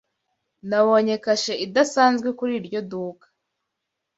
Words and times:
Nabonye 0.69 1.15
kashe 1.25 1.53
idasanzwe 1.65 2.29
kuri 2.37 2.51
iryo 2.59 2.79
duka. 2.91 3.25